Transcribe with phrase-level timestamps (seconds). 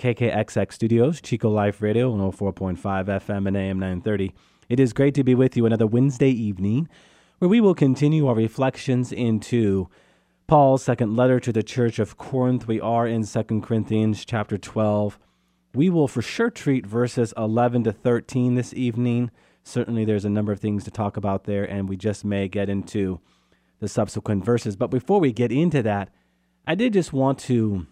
[0.00, 4.32] KKXX Studios, Chico Life Radio, 104.5 FM and AM 930.
[4.70, 6.88] It is great to be with you another Wednesday evening
[7.38, 9.90] where we will continue our reflections into
[10.46, 12.66] Paul's second letter to the church of Corinth.
[12.66, 15.18] We are in 2 Corinthians chapter 12.
[15.74, 19.30] We will for sure treat verses 11 to 13 this evening.
[19.64, 22.70] Certainly, there's a number of things to talk about there, and we just may get
[22.70, 23.20] into
[23.80, 24.76] the subsequent verses.
[24.76, 26.08] But before we get into that,
[26.66, 27.86] I did just want to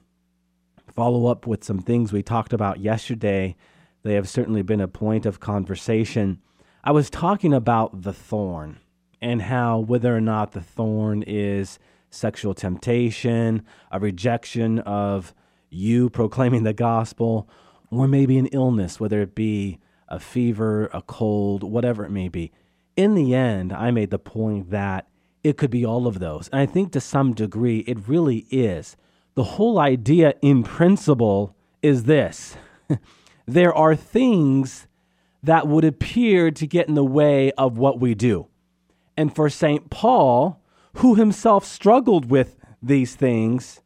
[0.98, 3.54] follow up with some things we talked about yesterday.
[4.02, 6.42] They have certainly been a point of conversation.
[6.82, 8.80] I was talking about the thorn
[9.20, 11.78] and how whether or not the thorn is
[12.10, 15.32] sexual temptation, a rejection of
[15.70, 17.48] you proclaiming the gospel,
[17.92, 22.50] or maybe an illness, whether it be a fever, a cold, whatever it may be.
[22.96, 25.06] In the end, I made the point that
[25.44, 26.48] it could be all of those.
[26.48, 28.96] And I think to some degree, it really is.
[29.38, 32.56] The whole idea in principle is this
[33.46, 34.88] there are things
[35.44, 38.48] that would appear to get in the way of what we do.
[39.16, 39.90] And for St.
[39.90, 40.60] Paul,
[40.94, 43.80] who himself struggled with these things,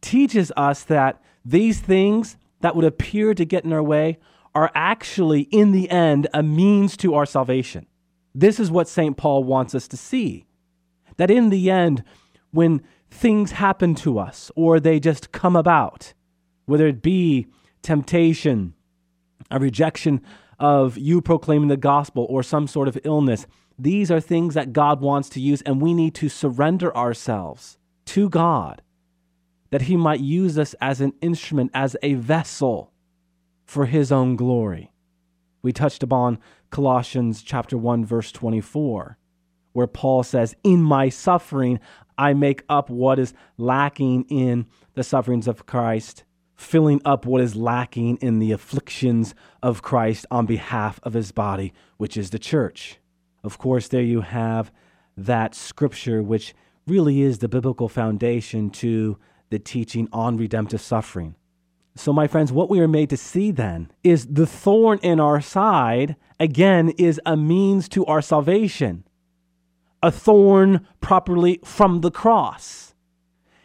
[0.00, 4.20] teaches us that these things that would appear to get in our way
[4.54, 7.84] are actually, in the end, a means to our salvation.
[8.32, 9.16] This is what St.
[9.16, 10.46] Paul wants us to see.
[11.16, 12.04] That in the end,
[12.52, 16.12] when things happen to us or they just come about,
[16.66, 17.46] whether it be
[17.82, 18.74] temptation,
[19.50, 20.20] a rejection
[20.58, 23.46] of you proclaiming the gospel, or some sort of illness.
[23.78, 28.28] These are things that God wants to use, and we need to surrender ourselves to
[28.28, 28.82] God
[29.70, 32.92] that He might use us as an instrument, as a vessel
[33.64, 34.90] for His own glory.
[35.62, 36.38] We touched upon
[36.70, 39.16] Colossians chapter 1 verse 24
[39.72, 41.78] where Paul says, "In my suffering
[42.18, 46.24] I make up what is lacking in the sufferings of Christ,
[46.56, 51.72] filling up what is lacking in the afflictions of Christ on behalf of his body,
[51.96, 52.98] which is the church.
[53.44, 54.72] Of course, there you have
[55.16, 56.54] that scripture, which
[56.86, 59.16] really is the biblical foundation to
[59.50, 61.36] the teaching on redemptive suffering.
[61.94, 65.40] So, my friends, what we are made to see then is the thorn in our
[65.40, 69.04] side, again, is a means to our salvation
[70.02, 72.94] a thorn properly from the cross.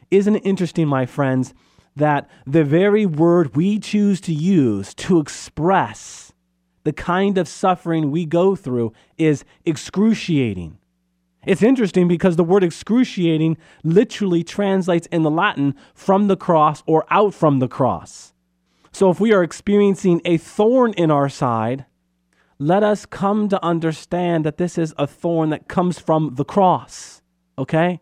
[0.09, 1.53] Isn't it interesting, my friends,
[1.95, 6.33] that the very word we choose to use to express
[6.83, 10.77] the kind of suffering we go through is excruciating?
[11.45, 17.05] It's interesting because the word excruciating literally translates in the Latin from the cross or
[17.09, 18.33] out from the cross.
[18.91, 21.85] So if we are experiencing a thorn in our side,
[22.59, 27.21] let us come to understand that this is a thorn that comes from the cross,
[27.57, 27.99] okay?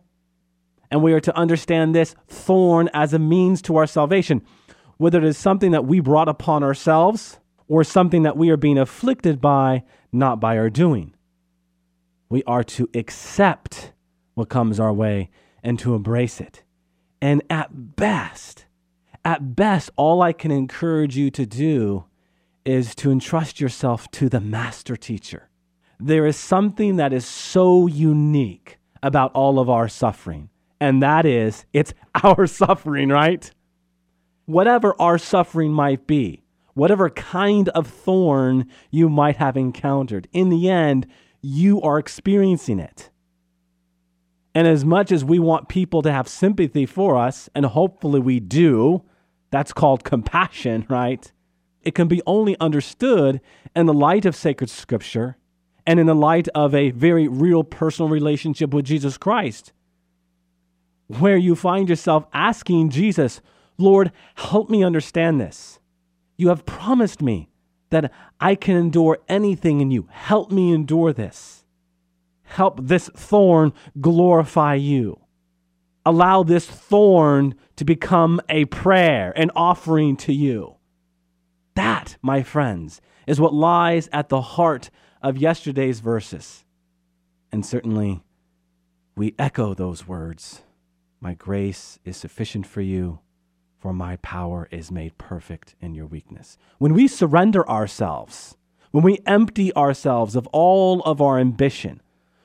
[0.89, 4.41] And we are to understand this thorn as a means to our salvation,
[4.97, 8.77] whether it is something that we brought upon ourselves or something that we are being
[8.77, 11.13] afflicted by, not by our doing.
[12.29, 13.93] We are to accept
[14.33, 15.29] what comes our way
[15.63, 16.63] and to embrace it.
[17.21, 18.65] And at best,
[19.23, 22.05] at best, all I can encourage you to do
[22.65, 25.49] is to entrust yourself to the master teacher.
[25.99, 30.49] There is something that is so unique about all of our suffering,
[30.79, 33.51] and that is it's our suffering, right?
[34.45, 40.69] Whatever our suffering might be, whatever kind of thorn you might have encountered, in the
[40.69, 41.07] end,
[41.41, 43.09] you are experiencing it.
[44.53, 48.39] And as much as we want people to have sympathy for us, and hopefully we
[48.39, 49.03] do,
[49.49, 51.31] that's called compassion, right?
[51.83, 53.41] It can be only understood
[53.75, 55.37] in the light of sacred scripture
[55.85, 59.73] and in the light of a very real personal relationship with Jesus Christ,
[61.07, 63.41] where you find yourself asking Jesus,
[63.77, 65.79] Lord, help me understand this.
[66.37, 67.49] You have promised me
[67.89, 70.07] that I can endure anything in you.
[70.11, 71.65] Help me endure this.
[72.43, 75.19] Help this thorn glorify you.
[76.05, 80.75] Allow this thorn to become a prayer, an offering to you.
[81.75, 84.89] That, my friends, is what lies at the heart
[85.21, 86.65] of yesterday's verses.
[87.51, 88.23] And certainly,
[89.15, 90.63] we echo those words
[91.19, 93.19] My grace is sufficient for you,
[93.77, 96.57] for my power is made perfect in your weakness.
[96.77, 98.57] When we surrender ourselves,
[98.91, 102.01] when we empty ourselves of all of our ambition,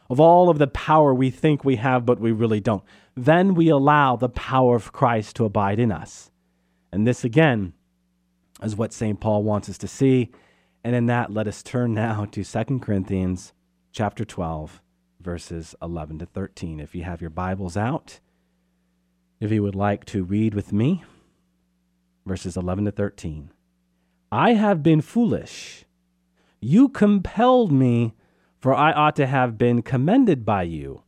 [0.09, 2.85] of all of the power we think we have, but we really don't,
[3.17, 6.31] then we allow the power of Christ to abide in us.
[6.93, 7.73] And this, again,
[8.63, 9.21] is what St.
[9.21, 10.31] Paul wants us to see.
[10.85, 13.53] And in that, let us turn now to 2 Corinthians
[13.93, 14.81] chapter 12,
[15.21, 16.81] verses 11 to 13.
[16.81, 18.21] If you have your Bibles out,
[19.41, 21.05] if you would like to read with me,
[22.25, 23.51] verses 11 to 13.
[24.33, 25.85] I have been foolish.
[26.61, 28.15] You compelled me,
[28.59, 31.03] for I ought to have been commended by you.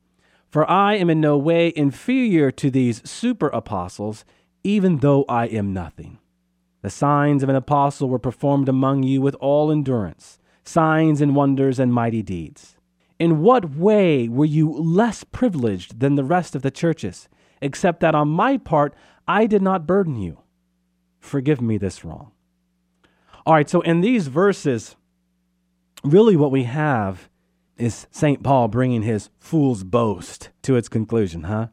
[0.49, 4.25] For I am in no way inferior to these super apostles,
[4.63, 6.19] even though I am nothing.
[6.81, 11.79] The signs of an apostle were performed among you with all endurance, signs and wonders
[11.79, 12.77] and mighty deeds.
[13.19, 17.29] In what way were you less privileged than the rest of the churches,
[17.61, 18.95] except that on my part
[19.27, 20.39] I did not burden you?
[21.19, 22.31] Forgive me this wrong.
[23.45, 24.95] All right, so in these verses,
[26.05, 27.29] really what we have
[27.77, 28.43] is St.
[28.43, 31.69] Paul bringing his fool's boast to its conclusion, huh?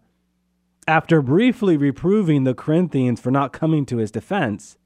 [0.87, 4.77] After briefly reproving the Corinthians for not coming to his defense,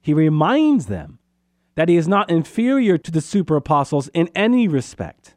[0.00, 1.18] he reminds them
[1.74, 5.34] that he is not inferior to the super apostles in any respect.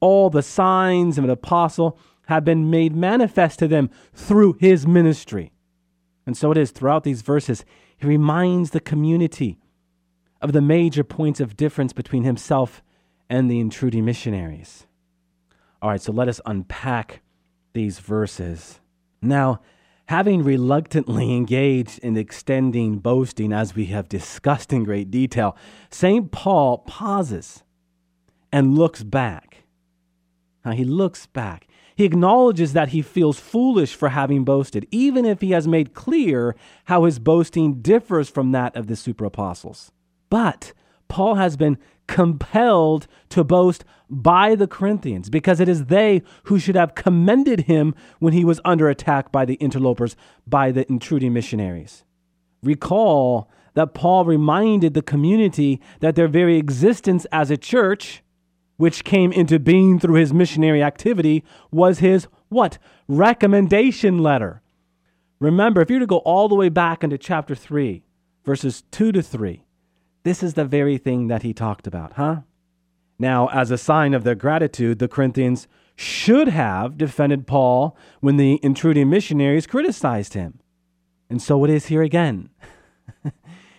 [0.00, 5.52] All the signs of an apostle have been made manifest to them through his ministry.
[6.26, 7.64] And so it is throughout these verses,
[7.96, 9.58] he reminds the community
[10.40, 12.82] of the major points of difference between himself
[13.28, 14.86] and the intruding missionaries.
[15.82, 17.22] All right, so let us unpack
[17.72, 18.80] these verses.
[19.22, 19.60] Now,
[20.08, 25.54] having reluctantly engaged in extending boasting as we have discussed in great detail,
[25.90, 26.32] St.
[26.32, 27.62] Paul pauses
[28.50, 29.64] and looks back.
[30.64, 31.68] Now, he looks back.
[31.94, 36.56] He acknowledges that he feels foolish for having boasted, even if he has made clear
[36.84, 39.92] how his boasting differs from that of the super apostles.
[40.30, 40.72] But
[41.08, 41.76] Paul has been
[42.08, 47.94] compelled to boast by the Corinthians because it is they who should have commended him
[48.18, 50.16] when he was under attack by the interlopers,
[50.46, 52.04] by the intruding missionaries.
[52.62, 58.24] Recall that Paul reminded the community that their very existence as a church,
[58.76, 62.78] which came into being through his missionary activity, was his what?
[63.06, 64.62] Recommendation letter.
[65.38, 68.02] Remember, if you were to go all the way back into chapter 3,
[68.44, 69.62] verses 2 to 3,
[70.28, 72.42] this is the very thing that he talked about, huh?
[73.18, 75.66] Now, as a sign of their gratitude, the Corinthians
[75.96, 80.60] should have defended Paul when the intruding missionaries criticized him.
[81.30, 82.50] And so it is here again.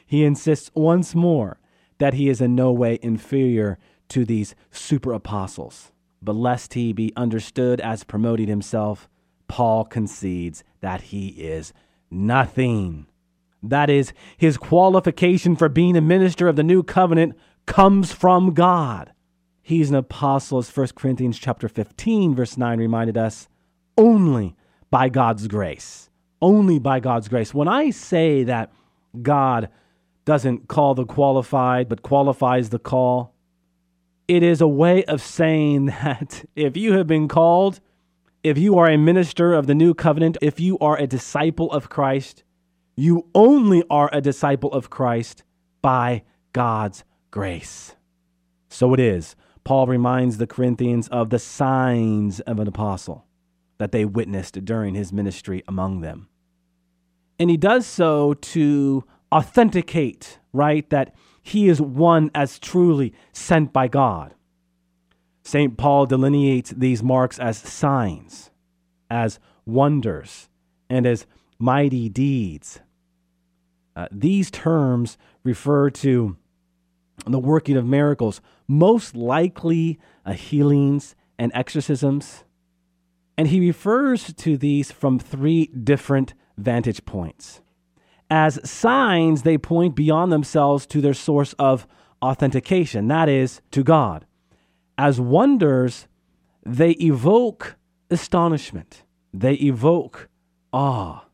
[0.07, 1.60] he insists once more
[2.00, 5.92] that he is in no way inferior to these super apostles.
[6.19, 9.07] But lest he be understood as promoting himself,
[9.48, 11.74] Paul concedes that he is
[12.10, 13.06] nothing.
[13.61, 17.35] That is, his qualification for being a minister of the new covenant
[17.65, 19.13] comes from God.
[19.61, 23.47] He's an apostle, as 1 Corinthians chapter 15, verse 9 reminded us,
[23.97, 24.56] only
[24.89, 26.09] by God's grace.
[26.41, 27.53] Only by God's grace.
[27.53, 28.71] When I say that
[29.21, 29.69] God
[30.25, 33.35] doesn't call the qualified, but qualifies the call,
[34.27, 37.81] it is a way of saying that if you have been called,
[38.41, 41.89] if you are a minister of the new covenant, if you are a disciple of
[41.89, 42.44] Christ,
[43.00, 45.44] you only are a disciple of Christ
[45.81, 47.95] by God's grace.
[48.68, 49.38] So it is.
[49.64, 53.26] Paul reminds the Corinthians of the signs of an apostle
[53.78, 56.28] that they witnessed during his ministry among them.
[57.40, 63.88] And he does so to authenticate, right, that he is one as truly sent by
[63.88, 64.33] God.
[65.44, 65.78] St.
[65.78, 68.52] Paul delineates these marks as signs,
[69.09, 70.50] as wonders,
[70.90, 71.26] and as
[71.57, 72.81] mighty deeds.
[73.99, 76.37] Uh, these terms refer to
[77.25, 82.45] the working of miracles, most likely uh, healings and exorcisms.
[83.37, 87.59] And he refers to these from three different vantage points.
[88.29, 91.85] As signs, they point beyond themselves to their source of
[92.21, 94.25] authentication, that is, to God.
[94.97, 96.07] As wonders,
[96.65, 97.75] they evoke
[98.09, 99.03] astonishment,
[99.33, 100.29] they evoke
[100.71, 101.25] awe.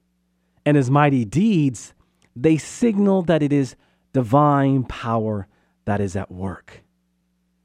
[0.66, 1.94] And as mighty deeds,
[2.36, 3.76] they signal that it is
[4.14, 5.48] divine power
[5.86, 6.84] that is at work.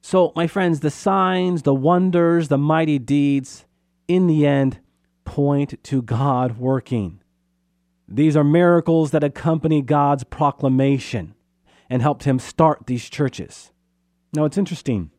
[0.03, 3.67] So, my friends, the signs, the wonders, the mighty deeds,
[4.09, 4.81] in the end,
[5.25, 7.21] point to God working.
[8.09, 11.35] These are miracles that accompany God's proclamation
[11.89, 13.73] and helped him start these churches.
[14.33, 15.11] Now, it's interesting.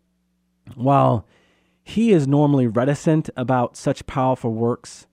[0.75, 1.25] While
[1.83, 5.07] he is normally reticent about such powerful works,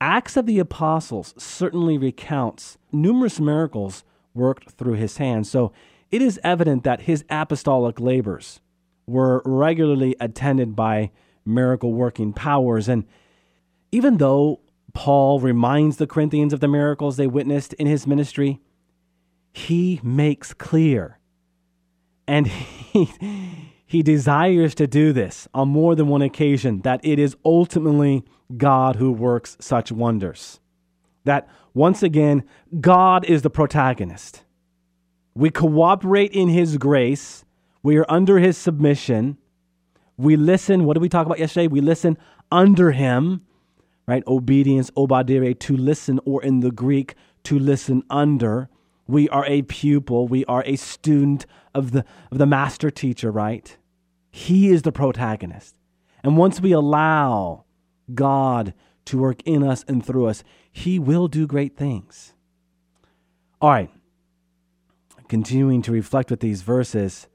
[0.00, 5.50] Acts of the Apostles certainly recounts numerous miracles worked through his hands.
[5.50, 5.72] So
[6.10, 8.60] it is evident that his apostolic labors
[9.06, 11.10] were regularly attended by
[11.44, 12.88] miracle working powers.
[12.88, 13.04] And
[13.90, 14.60] even though
[14.92, 18.60] Paul reminds the Corinthians of the miracles they witnessed in his ministry,
[19.52, 21.18] he makes clear
[22.28, 22.46] and
[22.92, 23.08] he,
[23.86, 28.24] he desires to do this on more than one occasion that it is ultimately
[28.56, 30.58] God who works such wonders.
[31.24, 32.42] That once again,
[32.80, 34.42] God is the protagonist.
[35.34, 37.44] We cooperate in His grace,
[37.82, 39.38] we are under His submission.
[40.18, 40.84] We listen.
[40.84, 41.66] What did we talk about yesterday?
[41.66, 42.16] We listen
[42.50, 43.42] under Him,
[44.08, 44.26] right?
[44.26, 47.14] Obedience, obadire, to listen, or in the Greek,
[47.44, 48.70] to listen under.
[49.06, 50.26] We are a pupil.
[50.26, 53.76] We are a student of the, of the master teacher, right?
[54.30, 55.76] He is the protagonist.
[56.22, 57.64] And once we allow
[58.12, 58.74] God
[59.06, 62.34] to work in us and through us, He will do great things.
[63.60, 63.90] All right.
[65.28, 67.28] Continuing to reflect with these verses,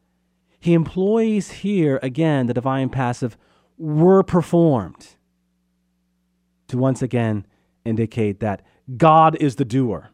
[0.62, 3.36] he employs here again the divine passive
[3.80, 5.16] were performed
[6.68, 7.48] to once again
[7.84, 8.62] indicate that
[8.96, 10.11] God is the doer.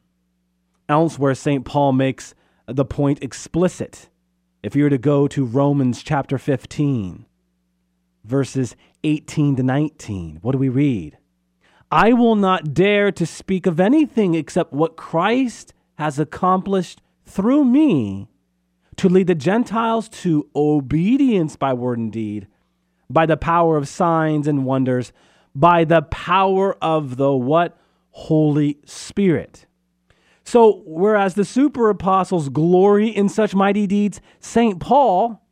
[0.90, 1.66] Elsewhere, St.
[1.66, 2.34] Paul makes
[2.66, 4.10] the point explicit.
[4.64, 7.26] If you were to go to Romans chapter 15,
[8.24, 10.40] verses 18 to 19.
[10.42, 11.18] What do we read?
[11.92, 18.28] I will not dare to speak of anything except what Christ has accomplished through me
[18.98, 22.48] to lead the Gentiles to obedience by word and deed,
[23.10, 25.14] by the power of signs and wonders,
[25.56, 27.78] by the power of the what?
[28.12, 29.67] Holy Spirit.
[30.48, 34.80] So, whereas the super apostles glory in such mighty deeds, St.
[34.80, 35.46] Paul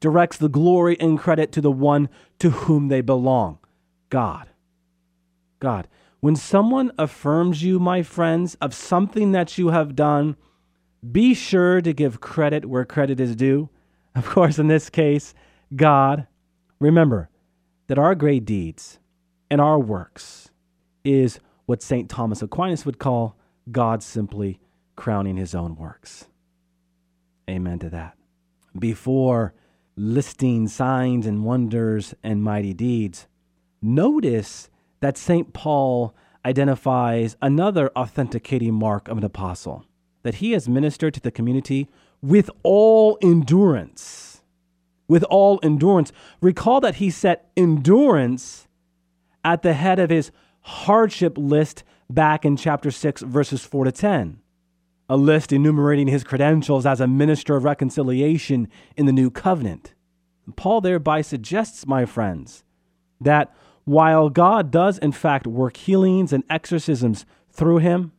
[0.00, 3.58] directs the glory and credit to the one to whom they belong
[4.08, 4.48] God.
[5.60, 5.86] God.
[6.20, 10.34] When someone affirms you, my friends, of something that you have done,
[11.12, 13.68] be sure to give credit where credit is due.
[14.14, 15.34] Of course, in this case,
[15.76, 16.26] God.
[16.80, 17.28] Remember
[17.88, 18.98] that our great deeds
[19.50, 20.50] and our works
[21.04, 22.08] is what St.
[22.08, 23.36] Thomas Aquinas would call
[23.70, 24.60] God simply
[24.96, 26.26] crowning his own works.
[27.48, 28.16] Amen to that.
[28.78, 29.54] Before
[29.96, 33.26] listing signs and wonders and mighty deeds,
[33.80, 34.70] notice
[35.00, 35.52] that St.
[35.52, 39.84] Paul identifies another authenticating mark of an apostle
[40.22, 41.88] that he has ministered to the community
[42.22, 44.42] with all endurance.
[45.08, 46.12] With all endurance.
[46.40, 48.66] Recall that he set endurance
[49.44, 54.40] at the head of his hardship list back in chapter 6, verses 4 to 10
[55.08, 59.94] a list enumerating his credentials as a minister of reconciliation in the new covenant.
[60.56, 62.64] Paul thereby suggests, my friends,
[63.20, 68.12] that while God does in fact work healings and exorcisms through him,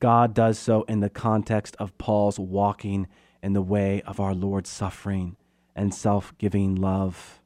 [0.00, 3.06] God does so in the context of Paul's walking
[3.42, 5.36] in the way of our Lord's suffering
[5.76, 7.40] and self giving love.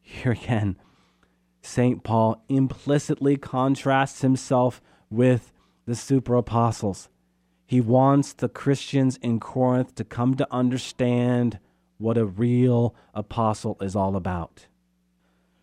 [0.00, 0.76] Here again,
[1.62, 2.02] St.
[2.02, 5.52] Paul implicitly contrasts himself with
[5.86, 7.08] the super apostles
[7.72, 11.58] he wants the Christians in Corinth to come to understand
[11.96, 14.66] what a real apostle is all about.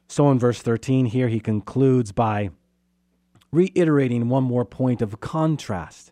[0.08, 2.50] So in verse 13 here, he concludes by
[3.52, 6.12] reiterating one more point of contrast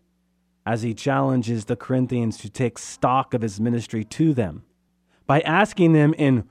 [0.67, 4.65] as he challenges the Corinthians to take stock of his ministry to them
[5.25, 6.48] by asking them in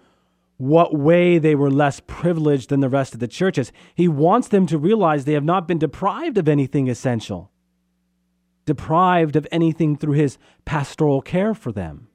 [0.56, 3.72] what way they were less privileged than the rest of the churches.
[3.94, 7.50] He wants them to realize they have not been deprived of anything essential
[8.66, 12.08] deprived of anything through his pastoral care for them.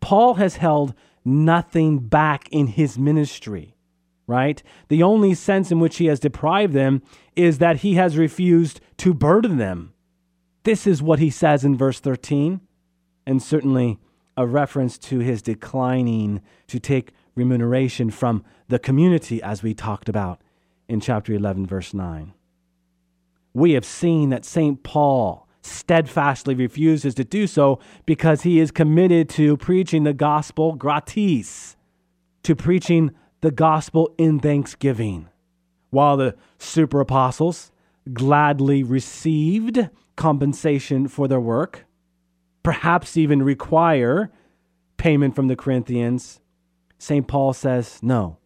[0.00, 0.94] Paul has held
[1.24, 3.74] nothing back in his ministry,
[4.26, 4.62] right?
[4.88, 7.02] The only sense in which he has deprived them
[7.34, 9.94] is that he has refused to burden them.
[10.64, 12.60] This is what he says in verse 13,
[13.26, 13.98] and certainly
[14.36, 20.40] a reference to his declining to take remuneration from the community, as we talked about
[20.88, 22.32] in chapter 11, verse 9.
[23.52, 24.82] We have seen that St.
[24.82, 31.76] Paul steadfastly refuses to do so because he is committed to preaching the gospel gratis,
[32.42, 35.28] to preaching the gospel in thanksgiving.
[35.90, 37.70] While the super apostles
[38.12, 41.86] gladly received compensation for their work,
[42.62, 44.30] perhaps even require
[44.96, 46.40] payment from the Corinthians,
[47.04, 47.28] St.
[47.28, 48.38] Paul says, No,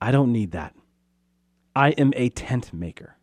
[0.00, 0.72] I don't need that.
[1.74, 3.16] I am a tent maker.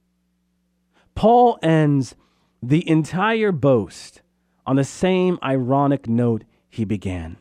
[1.16, 2.14] Paul ends
[2.62, 4.22] the entire boast
[4.66, 7.38] on the same ironic note he began.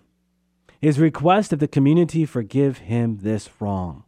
[0.81, 4.05] His request that the community forgive him this wrong.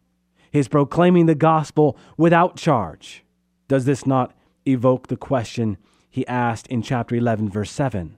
[0.52, 3.24] His proclaiming the gospel without charge.
[3.66, 4.34] Does this not
[4.64, 8.16] evoke the question he asked in chapter 11, verse 7?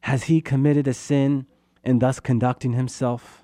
[0.00, 1.46] Has he committed a sin
[1.82, 3.43] in thus conducting himself?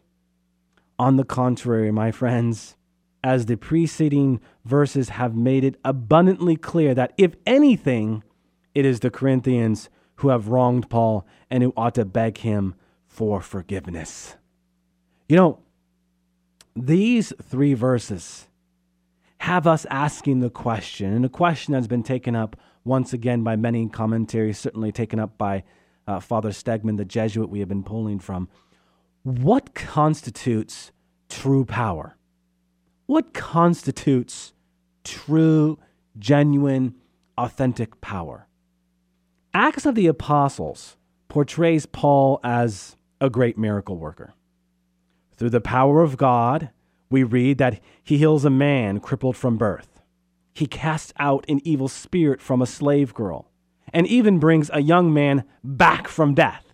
[1.01, 2.77] On the contrary, my friends,
[3.25, 8.23] as the preceding verses have made it abundantly clear that if anything,
[8.75, 12.75] it is the Corinthians who have wronged Paul and who ought to beg him
[13.07, 14.37] for forgiveness.
[15.27, 15.59] You know,
[16.77, 18.49] these three verses
[19.39, 23.57] have us asking the question, and a question that's been taken up once again by
[23.57, 25.65] many commentaries, certainly taken up by
[26.07, 28.51] uh, Father Stegman, the Jesuit we have been pulling from.
[29.23, 30.93] What constitutes
[31.29, 32.17] true power?
[33.05, 34.55] What constitutes
[35.05, 35.79] true,
[36.19, 36.95] genuine,
[37.37, 38.47] authentic power?
[39.53, 40.97] Acts of the Apostles
[41.29, 44.33] portrays Paul as a great miracle worker.
[45.37, 46.71] Through the power of God,
[47.11, 50.01] we read that he heals a man crippled from birth.
[50.55, 53.51] He casts out an evil spirit from a slave girl
[53.93, 56.70] and even brings a young man back from death.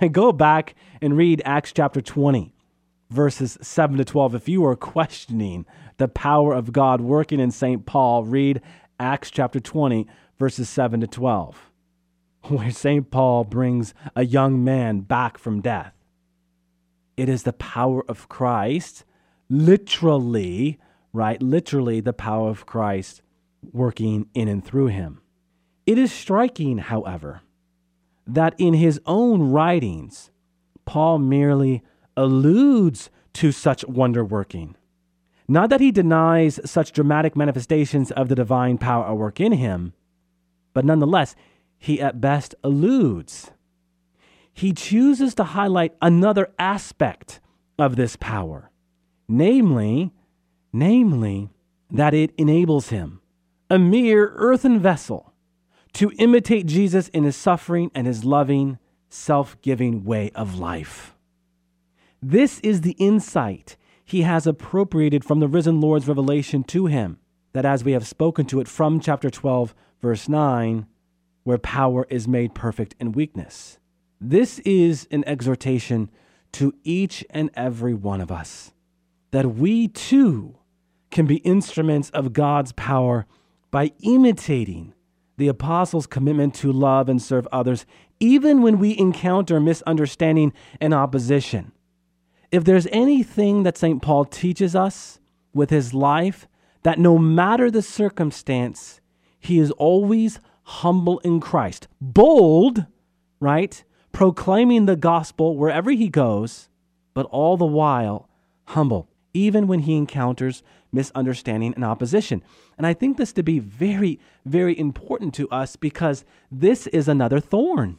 [0.00, 2.52] And go back and read Acts chapter 20,
[3.10, 4.34] verses 7 to 12.
[4.34, 5.66] If you are questioning
[5.98, 7.84] the power of God working in St.
[7.86, 8.60] Paul, read
[8.98, 10.06] Acts chapter 20,
[10.38, 11.70] verses 7 to 12,
[12.48, 13.10] where St.
[13.10, 15.94] Paul brings a young man back from death.
[17.16, 19.04] It is the power of Christ,
[19.50, 20.78] literally,
[21.12, 21.42] right?
[21.42, 23.20] Literally, the power of Christ
[23.72, 25.20] working in and through him.
[25.84, 27.42] It is striking, however,
[28.34, 30.30] that in his own writings,
[30.84, 31.82] Paul merely
[32.16, 34.76] alludes to such wonder working.
[35.48, 39.94] Not that he denies such dramatic manifestations of the divine power at work in him,
[40.74, 41.34] but nonetheless,
[41.78, 43.50] he at best alludes
[44.52, 47.40] he chooses to highlight another aspect
[47.78, 48.70] of this power,
[49.28, 50.12] namely,
[50.72, 51.48] namely,
[51.90, 53.20] that it enables him,
[53.68, 55.29] a mere earthen vessel,
[55.94, 58.78] to imitate Jesus in his suffering and his loving,
[59.08, 61.14] self giving way of life.
[62.22, 67.18] This is the insight he has appropriated from the risen Lord's revelation to him,
[67.52, 70.86] that as we have spoken to it from chapter 12, verse 9,
[71.44, 73.78] where power is made perfect in weakness.
[74.20, 76.10] This is an exhortation
[76.52, 78.72] to each and every one of us
[79.30, 80.56] that we too
[81.10, 83.26] can be instruments of God's power
[83.70, 84.92] by imitating
[85.40, 87.84] the apostles' commitment to love and serve others,
[88.20, 91.72] even when we encounter misunderstanding and opposition.
[92.52, 94.00] If there's anything that St.
[94.00, 95.18] Paul teaches us
[95.52, 96.46] with his life,
[96.82, 99.00] that no matter the circumstance,
[99.38, 102.86] he is always humble in Christ, bold,
[103.40, 103.82] right?
[104.12, 106.68] proclaiming the gospel wherever he goes,
[107.14, 108.28] but all the while
[108.66, 110.62] humble, even when he encounters
[110.92, 112.42] misunderstanding and opposition.
[112.76, 117.40] And I think this to be very, very important to us because this is another
[117.40, 117.98] thorn.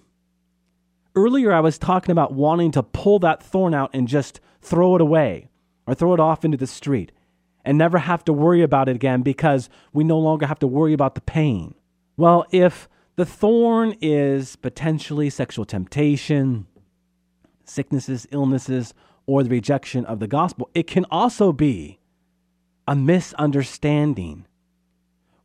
[1.15, 5.01] Earlier, I was talking about wanting to pull that thorn out and just throw it
[5.01, 5.49] away
[5.85, 7.11] or throw it off into the street
[7.63, 10.93] and never have to worry about it again because we no longer have to worry
[10.93, 11.75] about the pain.
[12.17, 16.65] Well, if the thorn is potentially sexual temptation,
[17.65, 18.93] sicknesses, illnesses,
[19.25, 20.69] or the rejection of the gospel.
[20.73, 21.99] It can also be
[22.87, 24.45] a misunderstanding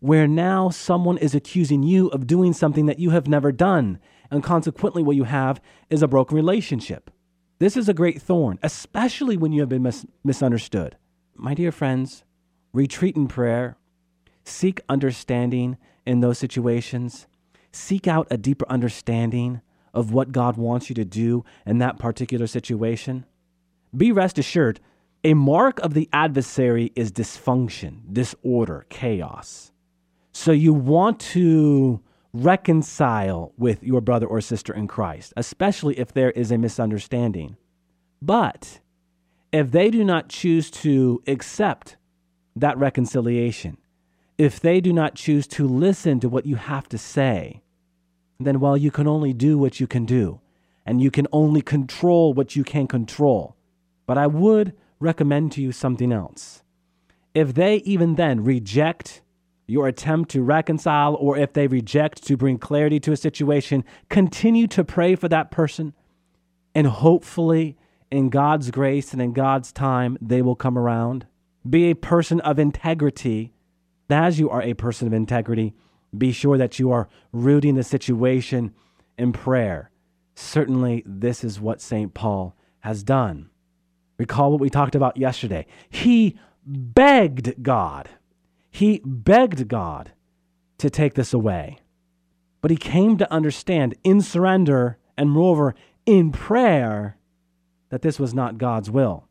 [0.00, 3.98] where now someone is accusing you of doing something that you have never done,
[4.30, 7.10] and consequently, what you have is a broken relationship.
[7.58, 10.96] This is a great thorn, especially when you have been mis- misunderstood.
[11.34, 12.24] My dear friends,
[12.72, 13.76] retreat in prayer,
[14.44, 17.26] seek understanding in those situations,
[17.72, 19.60] seek out a deeper understanding
[19.94, 23.24] of what God wants you to do in that particular situation,
[23.96, 24.80] be rest assured
[25.24, 29.72] a mark of the adversary is dysfunction, disorder, chaos.
[30.32, 32.00] So you want to
[32.32, 37.56] reconcile with your brother or sister in Christ, especially if there is a misunderstanding.
[38.20, 38.80] But
[39.52, 41.96] if they do not choose to accept
[42.54, 43.78] that reconciliation,
[44.38, 47.62] if they do not choose to listen to what you have to say,
[48.38, 50.40] then, well, you can only do what you can do,
[50.84, 53.55] and you can only control what you can control.
[54.06, 56.62] But I would recommend to you something else.
[57.34, 59.22] If they even then reject
[59.66, 64.66] your attempt to reconcile, or if they reject to bring clarity to a situation, continue
[64.68, 65.92] to pray for that person,
[66.74, 67.76] and hopefully,
[68.10, 71.26] in God's grace and in God's time, they will come around.
[71.68, 73.52] Be a person of integrity.
[74.08, 75.74] As you are a person of integrity,
[76.16, 78.72] be sure that you are rooting the situation
[79.18, 79.90] in prayer.
[80.36, 82.14] Certainly, this is what St.
[82.14, 83.50] Paul has done.
[84.18, 85.66] Recall what we talked about yesterday.
[85.88, 88.08] He begged God.
[88.70, 90.12] He begged God
[90.78, 91.78] to take this away.
[92.60, 95.74] But he came to understand in surrender and, moreover,
[96.04, 97.18] in prayer
[97.90, 99.28] that this was not God's will.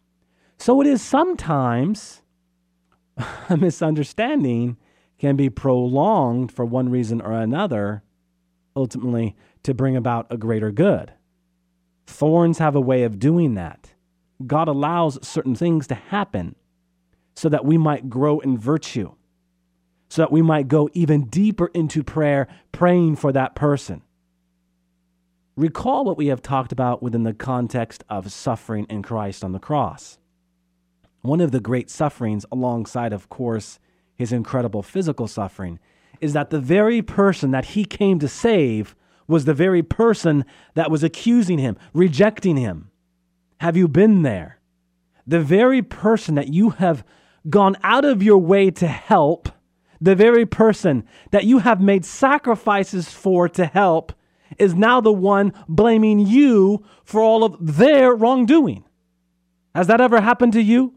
[0.57, 2.21] So it is sometimes
[3.49, 4.77] a misunderstanding
[5.17, 8.03] can be prolonged for one reason or another,
[8.75, 11.13] ultimately to bring about a greater good.
[12.05, 13.94] Thorns have a way of doing that.
[14.45, 16.55] God allows certain things to happen
[17.35, 19.13] so that we might grow in virtue,
[20.09, 24.01] so that we might go even deeper into prayer, praying for that person.
[25.55, 29.59] Recall what we have talked about within the context of suffering in Christ on the
[29.59, 30.17] cross.
[31.21, 33.79] One of the great sufferings, alongside, of course,
[34.15, 35.79] his incredible physical suffering,
[36.21, 38.95] is that the very person that he came to save
[39.27, 40.45] was the very person
[40.75, 42.91] that was accusing him, rejecting him.
[43.59, 44.59] Have you been there?
[45.25, 47.03] The very person that you have
[47.49, 49.49] gone out of your way to help,
[49.99, 54.13] the very person that you have made sacrifices for to help,
[54.57, 58.83] is now the one blaming you for all of their wrongdoing.
[59.73, 60.93] Has that ever happened to you?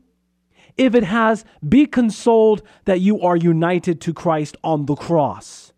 [0.77, 5.73] If it has, be consoled that you are united to Christ on the cross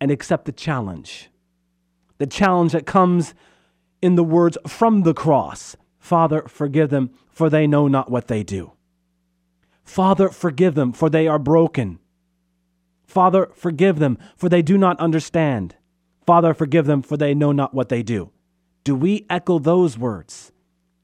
[0.00, 1.30] and accept the challenge.
[2.18, 3.34] The challenge that comes
[4.02, 8.42] in the words from the cross Father, forgive them, for they know not what they
[8.42, 8.72] do.
[9.84, 11.98] Father, forgive them, for they are broken.
[13.06, 15.76] Father, forgive them, for they do not understand.
[16.26, 18.30] Father, forgive them, for they know not what they do.
[18.84, 20.52] Do we echo those words?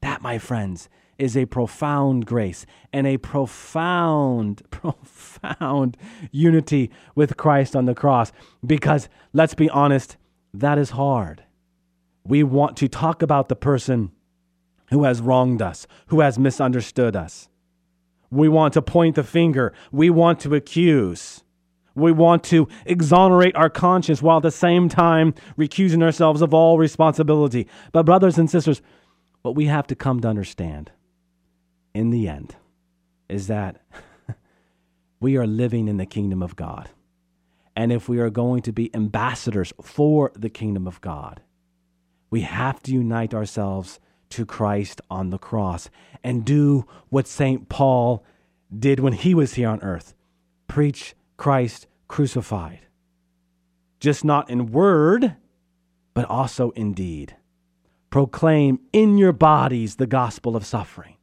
[0.01, 5.97] That, my friends, is a profound grace and a profound, profound
[6.31, 8.31] unity with Christ on the cross.
[8.65, 10.17] Because let's be honest,
[10.53, 11.43] that is hard.
[12.23, 14.11] We want to talk about the person
[14.91, 17.49] who has wronged us, who has misunderstood us.
[18.29, 19.73] We want to point the finger.
[19.91, 21.43] We want to accuse.
[21.95, 26.77] We want to exonerate our conscience while at the same time recusing ourselves of all
[26.77, 27.67] responsibility.
[27.93, 28.81] But, brothers and sisters,
[29.41, 30.91] what we have to come to understand
[31.93, 32.55] in the end
[33.29, 33.81] is that
[35.19, 36.89] we are living in the kingdom of God.
[37.75, 41.41] And if we are going to be ambassadors for the kingdom of God,
[42.29, 45.89] we have to unite ourselves to Christ on the cross
[46.23, 47.69] and do what St.
[47.69, 48.23] Paul
[48.77, 50.13] did when he was here on earth
[50.67, 52.79] preach Christ crucified.
[53.99, 55.35] Just not in word,
[56.13, 57.35] but also in deed.
[58.09, 61.15] Proclaim in your bodies the gospel of suffering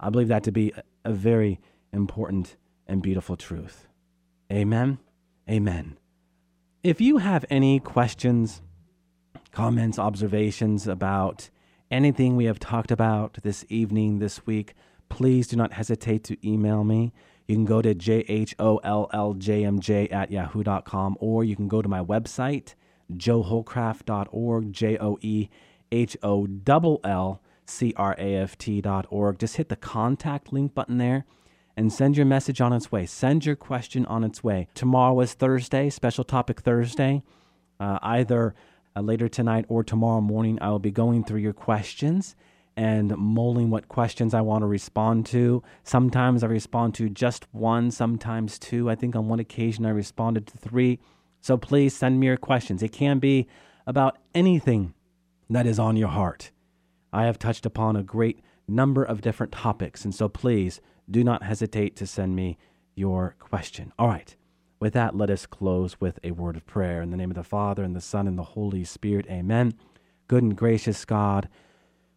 [0.00, 0.72] I believe that to be
[1.04, 1.60] a very
[1.92, 2.56] important
[2.86, 3.86] and beautiful truth.
[4.50, 4.98] Amen.
[5.48, 5.98] Amen.
[6.82, 8.62] If you have any questions,
[9.52, 11.50] comments, observations about
[11.90, 14.74] anything we have talked about this evening, this week,
[15.08, 17.12] please do not hesitate to email me.
[17.46, 18.62] You can go to jholljmj
[20.12, 22.74] at yahoo.com or you can go to my website,
[23.12, 25.48] joehollcraft.org, J O E
[25.90, 27.42] H O L L
[27.94, 29.38] craft.org.
[29.38, 31.24] Just hit the contact link button there
[31.76, 33.06] and send your message on its way.
[33.06, 34.68] Send your question on its way.
[34.74, 37.22] Tomorrow is Thursday, special topic Thursday.
[37.78, 38.54] Uh, either
[38.96, 42.34] uh, later tonight or tomorrow morning, I will be going through your questions
[42.76, 45.62] and mulling what questions I want to respond to.
[45.82, 48.88] Sometimes I respond to just one, sometimes two.
[48.88, 50.98] I think on one occasion I responded to three.
[51.40, 52.82] So please send me your questions.
[52.82, 53.48] It can be
[53.86, 54.94] about anything
[55.48, 56.50] that is on your heart.
[57.12, 61.42] I have touched upon a great number of different topics, and so please do not
[61.42, 62.56] hesitate to send me
[62.94, 63.92] your question.
[63.98, 64.36] All right.
[64.80, 67.02] With that, let us close with a word of prayer.
[67.02, 69.74] In the name of the Father, and the Son, and the Holy Spirit, amen.
[70.26, 71.50] Good and gracious God,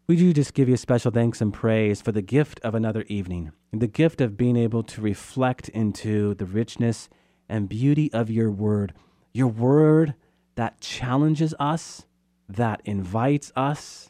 [0.07, 3.51] we do just give you special thanks and praise for the gift of another evening,
[3.73, 7.09] the gift of being able to reflect into the richness
[7.49, 8.93] and beauty of your word,
[9.33, 10.15] your word
[10.55, 12.05] that challenges us,
[12.47, 14.09] that invites us,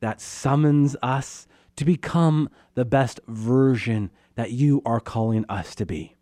[0.00, 6.16] that summons us to become the best version that you are calling us to be.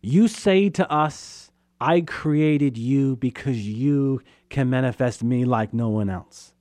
[0.00, 6.10] You say to us, I created you because you can manifest me like no one
[6.10, 6.54] else.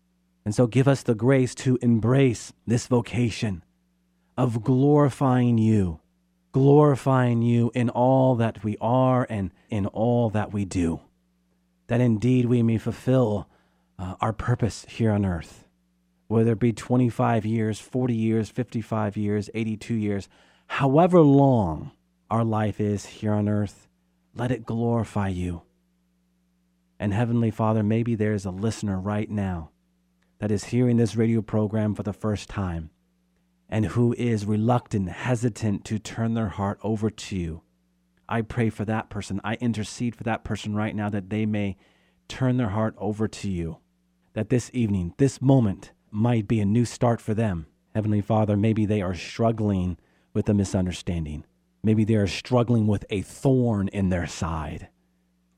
[0.45, 3.63] And so give us the grace to embrace this vocation
[4.37, 5.99] of glorifying you,
[6.51, 11.01] glorifying you in all that we are and in all that we do,
[11.87, 13.49] that indeed we may fulfill
[13.99, 15.67] uh, our purpose here on earth
[16.27, 20.29] whether it be 25 years, 40 years, 55 years, 82 years,
[20.67, 21.91] however long
[22.29, 23.87] our life is here on earth,
[24.35, 25.63] let it glorify you.
[26.99, 29.71] And Heavenly Father, maybe there's a listener right now
[30.39, 32.89] that is hearing this radio program for the first time.
[33.69, 37.61] and who is reluctant, hesitant to turn their heart over to you.
[38.29, 39.41] I pray for that person.
[39.43, 41.77] I intercede for that person right now that they may
[42.27, 43.77] turn their heart over to you.
[44.33, 47.67] That this evening, this moment, might be a new start for them.
[47.93, 49.97] Heavenly Father, maybe they are struggling
[50.33, 51.45] with a misunderstanding.
[51.83, 54.89] Maybe they are struggling with a thorn in their side.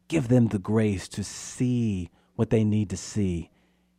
[0.08, 3.50] Give them the grace to see what they need to see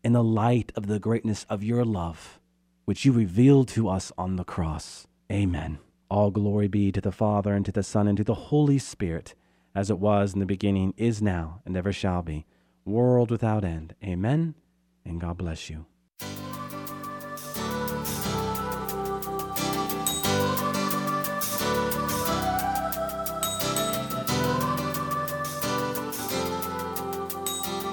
[0.02, 2.40] in the light of the greatness of your love,
[2.84, 5.06] which you revealed to us on the cross.
[5.30, 5.78] Amen.
[6.10, 9.34] All glory be to the Father, and to the Son, and to the Holy Spirit,
[9.74, 12.46] as it was in the beginning, is now, and ever shall be,
[12.84, 13.94] world without end.
[14.02, 14.54] Amen.
[15.04, 15.86] And God bless you.